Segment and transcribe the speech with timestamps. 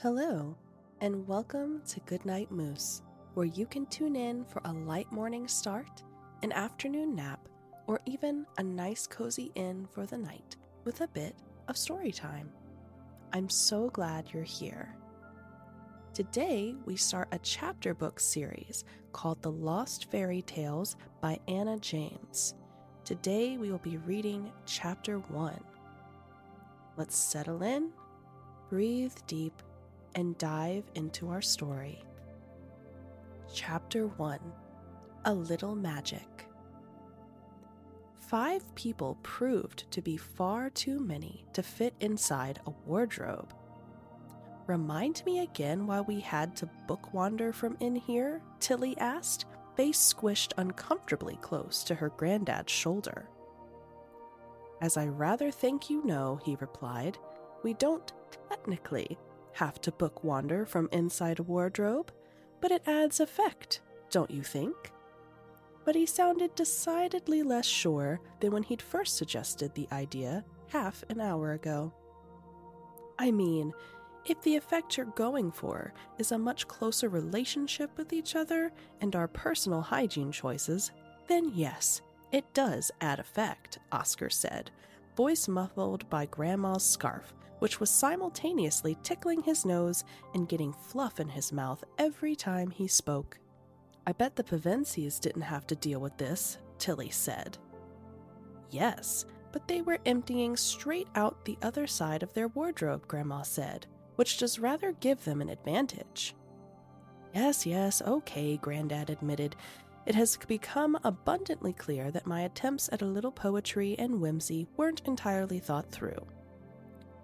[0.00, 0.56] Hello,
[1.00, 3.02] and welcome to Goodnight Moose,
[3.34, 6.04] where you can tune in for a light morning start,
[6.44, 7.48] an afternoon nap,
[7.88, 11.34] or even a nice cozy inn for the night with a bit
[11.66, 12.48] of story time.
[13.32, 14.94] I'm so glad you're here.
[16.14, 22.54] Today, we start a chapter book series called The Lost Fairy Tales by Anna James.
[23.04, 25.64] Today, we will be reading chapter one.
[26.96, 27.90] Let's settle in,
[28.70, 29.60] breathe deep,
[30.18, 32.02] and dive into our story.
[33.54, 34.40] Chapter 1
[35.26, 36.48] A Little Magic.
[38.18, 43.54] Five people proved to be far too many to fit inside a wardrobe.
[44.66, 48.42] Remind me again why we had to book wander from in here?
[48.58, 49.46] Tilly asked,
[49.76, 53.28] face squished uncomfortably close to her granddad's shoulder.
[54.80, 57.18] As I rather think you know, he replied,
[57.62, 58.12] we don't
[58.50, 59.16] technically
[59.58, 62.12] have to book wander from inside a wardrobe,
[62.60, 64.92] but it adds effect, don't you think?
[65.84, 71.20] But he sounded decidedly less sure than when he'd first suggested the idea half an
[71.20, 71.92] hour ago.
[73.18, 73.72] I mean,
[74.24, 79.16] if the effect you're going for is a much closer relationship with each other and
[79.16, 80.92] our personal hygiene choices,
[81.26, 84.70] then yes, it does add effect, Oscar said,
[85.16, 91.28] voice muffled by Grandma's scarf which was simultaneously tickling his nose and getting fluff in
[91.28, 93.38] his mouth every time he spoke.
[94.06, 97.58] I bet the Pevensies didn't have to deal with this, Tilly said.
[98.70, 103.86] Yes, but they were emptying straight out the other side of their wardrobe, Grandma said,
[104.16, 106.34] which does rather give them an advantage.
[107.34, 109.56] Yes, yes, okay, Granddad admitted.
[110.06, 115.02] It has become abundantly clear that my attempts at a little poetry and whimsy weren't
[115.04, 116.26] entirely thought through.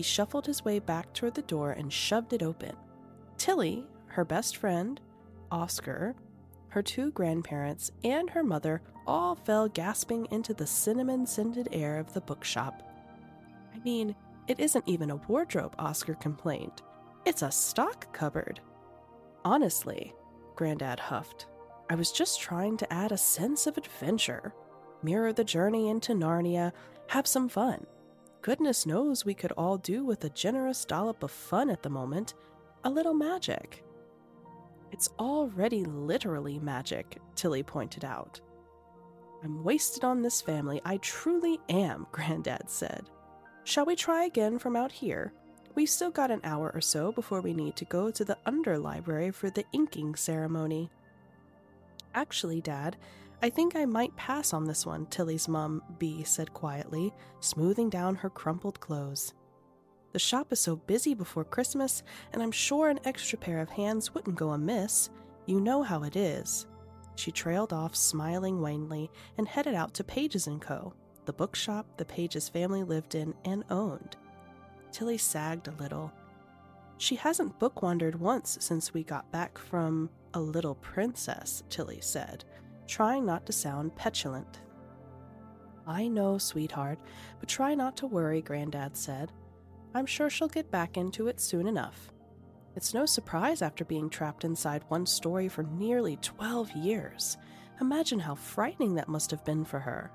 [0.00, 2.74] He shuffled his way back toward the door and shoved it open.
[3.36, 4.98] Tilly, her best friend,
[5.50, 6.16] Oscar,
[6.68, 12.14] her two grandparents, and her mother all fell gasping into the cinnamon scented air of
[12.14, 12.82] the bookshop.
[13.74, 14.16] I mean,
[14.48, 16.80] it isn't even a wardrobe, Oscar complained.
[17.26, 18.58] It's a stock cupboard.
[19.44, 20.14] Honestly,
[20.56, 21.44] Grandad huffed,
[21.90, 24.54] I was just trying to add a sense of adventure,
[25.02, 26.72] mirror the journey into Narnia,
[27.08, 27.84] have some fun
[28.42, 32.34] goodness knows we could all do with a generous dollop of fun at the moment
[32.84, 33.84] a little magic.
[34.92, 38.40] It's already literally magic, Tilly pointed out.
[39.42, 43.08] I'm wasted on this family, I truly am, Granddad said.
[43.64, 45.32] Shall we try again from out here?
[45.74, 48.78] We've still got an hour or so before we need to go to the under
[48.78, 50.90] library for the inking ceremony.
[52.14, 52.96] Actually, Dad,
[53.42, 58.14] I think I might pass on this one, Tilly's mum, Bea, said quietly, smoothing down
[58.16, 59.32] her crumpled clothes.
[60.12, 62.02] The shop is so busy before Christmas,
[62.32, 65.08] and I'm sure an extra pair of hands wouldn't go amiss.
[65.46, 66.66] You know how it is.
[67.16, 70.92] She trailed off, smiling wanly, and headed out to Pages & Co.,
[71.24, 74.16] the bookshop the Pages family lived in and owned.
[74.92, 76.12] Tilly sagged a little.
[76.98, 82.44] She hasn't book wandered once since we got back from A Little Princess, Tilly said,
[82.90, 84.62] trying not to sound petulant.
[85.86, 86.98] I know, sweetheart,
[87.38, 89.30] but try not to worry, Granddad said.
[89.94, 92.12] I'm sure she'll get back into it soon enough.
[92.74, 97.38] It's no surprise after being trapped inside one story for nearly 12 years.
[97.80, 100.10] Imagine how frightening that must have been for her.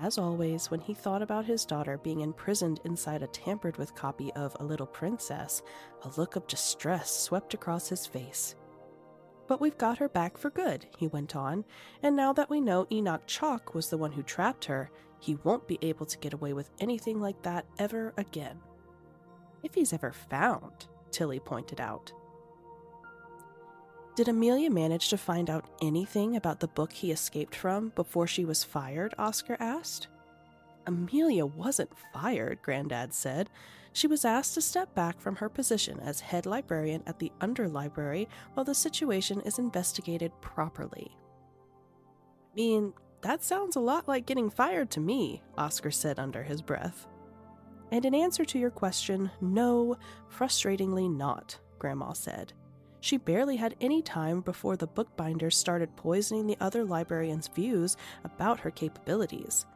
[0.00, 4.32] As always, when he thought about his daughter being imprisoned inside a tampered with copy
[4.34, 5.62] of A Little Princess,
[6.02, 8.54] a look of distress swept across his face.
[9.48, 11.64] But we've got her back for good, he went on,
[12.02, 15.66] and now that we know Enoch Chalk was the one who trapped her, he won't
[15.66, 18.60] be able to get away with anything like that ever again.
[19.62, 22.12] If he's ever found, Tilly pointed out.
[24.14, 28.44] Did Amelia manage to find out anything about the book he escaped from before she
[28.44, 29.14] was fired?
[29.18, 30.08] Oscar asked.
[30.88, 33.50] Amelia wasn't fired, Grandad said.
[33.92, 38.26] She was asked to step back from her position as head librarian at the underlibrary
[38.54, 41.14] while the situation is investigated properly.
[42.52, 46.62] I mean, that sounds a lot like getting fired to me, Oscar said under his
[46.62, 47.06] breath.
[47.92, 49.98] And in answer to your question, no,
[50.34, 52.54] frustratingly not, Grandma said.
[53.00, 58.60] She barely had any time before the bookbinders started poisoning the other librarians' views about
[58.60, 59.66] her capabilities.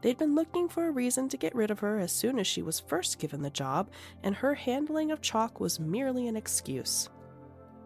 [0.00, 2.62] They'd been looking for a reason to get rid of her as soon as she
[2.62, 3.90] was first given the job,
[4.22, 7.08] and her handling of Chalk was merely an excuse.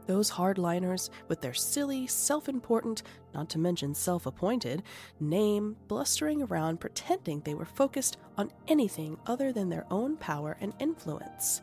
[0.06, 3.02] Those hardliners, with their silly, self important,
[3.34, 4.82] not to mention self appointed,
[5.20, 10.74] name, blustering around pretending they were focused on anything other than their own power and
[10.80, 11.62] influence.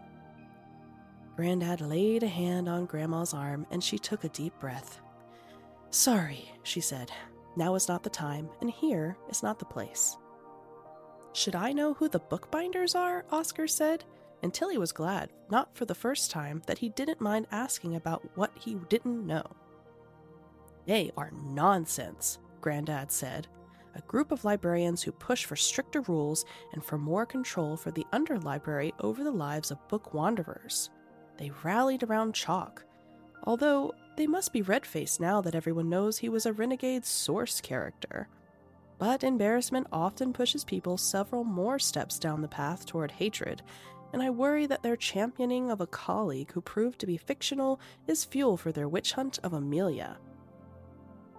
[1.35, 4.99] Grandad laid a hand on Grandma's arm and she took a deep breath.
[5.89, 7.11] Sorry, she said.
[7.55, 10.17] Now is not the time, and here is not the place.
[11.33, 13.25] Should I know who the bookbinders are?
[13.31, 14.03] Oscar said,
[14.41, 18.25] and Tilly was glad, not for the first time, that he didn't mind asking about
[18.35, 19.43] what he didn't know.
[20.85, 23.47] They are nonsense, Grandad said.
[23.95, 28.05] A group of librarians who push for stricter rules and for more control for the
[28.13, 30.89] underlibrary over the lives of book wanderers.
[31.37, 32.85] They rallied around Chalk,
[33.43, 37.61] although they must be red faced now that everyone knows he was a renegade source
[37.61, 38.27] character.
[38.99, 43.63] But embarrassment often pushes people several more steps down the path toward hatred,
[44.11, 48.25] and I worry that their championing of a colleague who proved to be fictional is
[48.25, 50.17] fuel for their witch hunt of Amelia.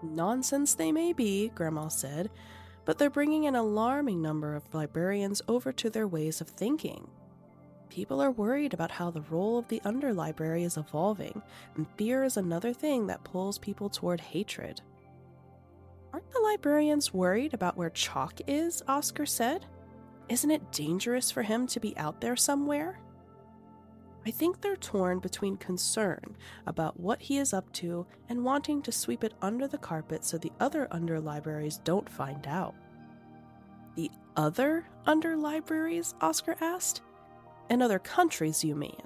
[0.03, 2.31] Nonsense they may be, Grandma said,
[2.87, 7.07] but they're bringing an alarming number of librarians over to their ways of thinking.
[7.91, 11.43] People are worried about how the role of the underlibrary is evolving,
[11.77, 14.81] and fear is another thing that pulls people toward hatred.
[16.13, 18.83] Aren't the librarians worried about where Chalk is?
[18.89, 19.67] Oscar said.
[20.29, 23.01] Isn't it dangerous for him to be out there somewhere?
[24.27, 26.37] I think they're torn between concern
[26.67, 30.37] about what he is up to and wanting to sweep it under the carpet so
[30.37, 32.75] the other underlibraries don't find out.
[33.97, 36.15] The other underlibraries?
[36.21, 37.03] Oscar asked.
[37.71, 39.03] In other countries, you mean?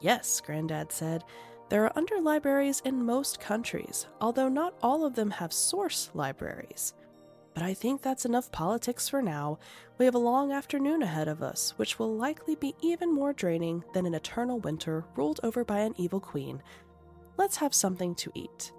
[0.00, 1.24] Yes, Grandad said.
[1.72, 6.92] There are underlibraries in most countries, although not all of them have source libraries.
[7.54, 9.58] But I think that's enough politics for now.
[9.96, 13.84] We have a long afternoon ahead of us, which will likely be even more draining
[13.94, 16.62] than an eternal winter ruled over by an evil queen.
[17.38, 18.70] Let's have something to eat.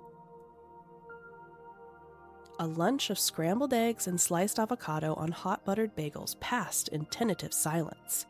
[2.60, 7.56] A lunch of scrambled eggs and sliced avocado on hot buttered bagels passed in tentative
[7.56, 8.28] silence.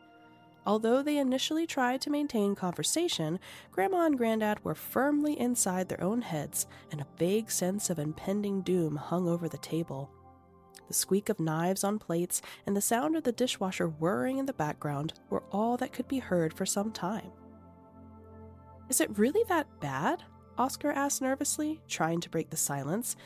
[0.66, 3.38] Although they initially tried to maintain conversation,
[3.70, 8.62] Grandma and Grandad were firmly inside their own heads, and a vague sense of impending
[8.62, 10.10] doom hung over the table.
[10.88, 14.52] The squeak of knives on plates and the sound of the dishwasher whirring in the
[14.52, 17.30] background were all that could be heard for some time.
[18.88, 20.22] Is it really that bad?
[20.56, 23.16] Oscar asked nervously, trying to break the silence.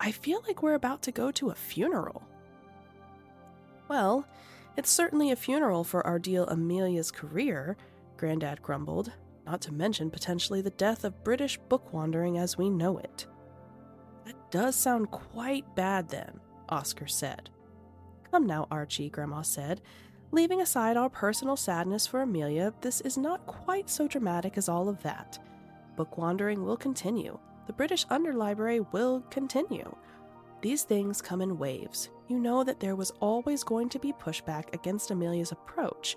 [0.00, 2.22] I feel like we're about to go to a funeral.
[3.88, 4.26] Well,
[4.78, 7.76] it's certainly a funeral for our dear Amelia's career,
[8.16, 9.10] Grandad grumbled,
[9.44, 13.26] not to mention potentially the death of British book wandering as we know it.
[14.24, 16.38] That does sound quite bad then.
[16.68, 17.50] Oscar said.
[18.30, 19.80] Come now, Archie, Grandma said.
[20.30, 24.88] Leaving aside our personal sadness for Amelia, this is not quite so dramatic as all
[24.88, 25.40] of that.
[25.96, 27.36] Book wandering will continue.
[27.66, 29.92] The British Underlibrary will continue.
[30.62, 32.10] These things come in waves.
[32.28, 36.16] You know that there was always going to be pushback against Amelia's approach.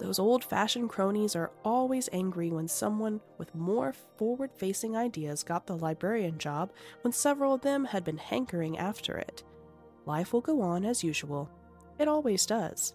[0.00, 5.66] Those old fashioned cronies are always angry when someone with more forward facing ideas got
[5.68, 6.72] the librarian job
[7.02, 9.44] when several of them had been hankering after it.
[10.04, 11.48] Life will go on as usual.
[12.00, 12.94] It always does.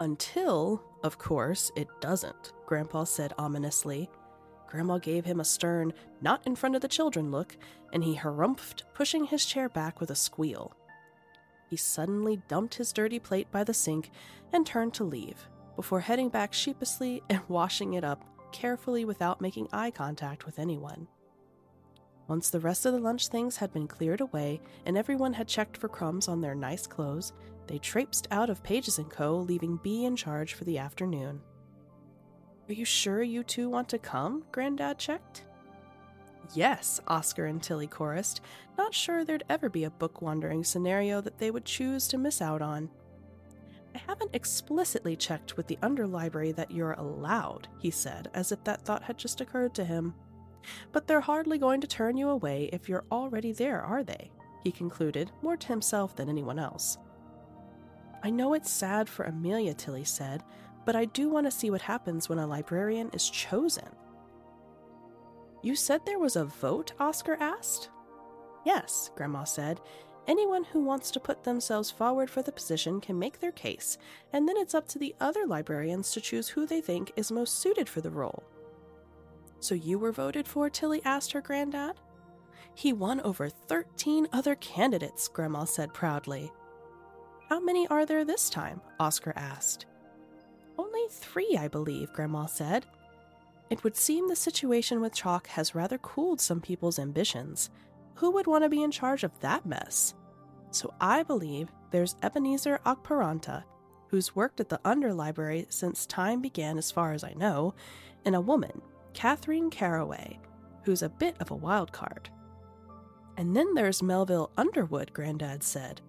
[0.00, 4.10] Until, of course, it doesn't, Grandpa said ominously.
[4.66, 7.56] Grandma gave him a stern, not in front of the children look,
[7.94, 10.74] and he harumphed, pushing his chair back with a squeal.
[11.72, 14.10] He suddenly dumped his dirty plate by the sink
[14.52, 18.22] and turned to leave, before heading back sheepishly and washing it up
[18.52, 21.08] carefully without making eye contact with anyone.
[22.28, 25.78] Once the rest of the lunch things had been cleared away and everyone had checked
[25.78, 27.32] for crumbs on their nice clothes,
[27.66, 31.40] they traipsed out of Pages & Co., leaving Bea in charge for the afternoon.
[32.68, 34.44] Are you sure you two want to come?
[34.52, 35.46] Grandad checked.
[36.54, 38.40] Yes, Oscar and Tilly chorused,
[38.76, 42.42] not sure there'd ever be a book wandering scenario that they would choose to miss
[42.42, 42.90] out on.
[43.94, 48.82] I haven't explicitly checked with the underlibrary that you're allowed, he said, as if that
[48.82, 50.14] thought had just occurred to him.
[50.92, 54.30] But they're hardly going to turn you away if you're already there, are they?
[54.62, 56.98] He concluded, more to himself than anyone else.
[58.22, 60.42] I know it's sad for Amelia, Tilly said,
[60.84, 63.88] but I do want to see what happens when a librarian is chosen.
[65.62, 66.92] You said there was a vote?
[66.98, 67.88] Oscar asked.
[68.64, 69.80] Yes, Grandma said.
[70.28, 73.98] Anyone who wants to put themselves forward for the position can make their case,
[74.32, 77.58] and then it's up to the other librarians to choose who they think is most
[77.60, 78.44] suited for the role.
[79.58, 80.68] So you were voted for?
[80.68, 81.96] Tilly asked her granddad.
[82.74, 86.52] He won over 13 other candidates, Grandma said proudly.
[87.48, 88.80] How many are there this time?
[88.98, 89.86] Oscar asked.
[90.78, 92.86] Only three, I believe, Grandma said.
[93.72, 97.70] It would seem the situation with Chalk has rather cooled some people's ambitions.
[98.16, 100.12] Who would want to be in charge of that mess?
[100.72, 103.64] So I believe there's Ebenezer Akparanta,
[104.08, 107.72] who's worked at the Underlibrary since time began, as far as I know,
[108.26, 108.82] and a woman,
[109.14, 110.38] Catherine Caraway,
[110.84, 112.28] who's a bit of a wild card.
[113.38, 116.02] And then there's Melville Underwood, Granddad said.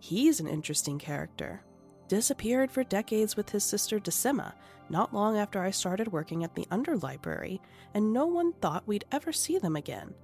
[0.00, 1.62] He's an interesting character.
[2.08, 4.54] Disappeared for decades with his sister Decima,
[4.90, 7.60] not long after I started working at the Underlibrary,
[7.94, 10.14] and no one thought we'd ever see them again.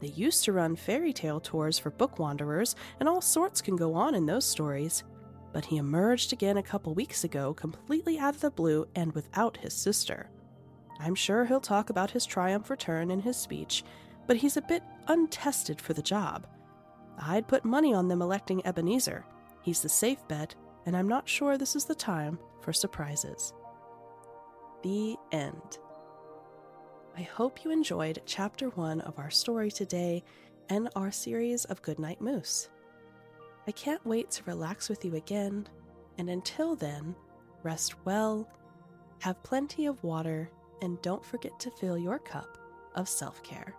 [0.00, 3.94] They used to run fairy tale tours for book wanderers, and all sorts can go
[3.94, 5.04] on in those stories.
[5.52, 9.58] But he emerged again a couple weeks ago, completely out of the blue and without
[9.58, 10.30] his sister.
[10.98, 13.84] I'm sure he'll talk about his triumph return in his speech,
[14.26, 16.46] but he's a bit untested for the job.
[17.18, 19.24] I'd put money on them electing Ebenezer.
[19.60, 20.54] He's the safe bet,
[20.86, 23.52] and I'm not sure this is the time for surprises.
[24.82, 25.78] The end.
[27.16, 30.24] I hope you enjoyed chapter one of our story today
[30.68, 32.68] and our series of Goodnight Moose.
[33.66, 35.68] I can't wait to relax with you again,
[36.18, 37.14] and until then,
[37.62, 38.48] rest well,
[39.20, 42.58] have plenty of water, and don't forget to fill your cup
[42.94, 43.74] of self care.